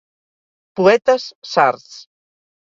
[0.79, 1.87] Poetes sards.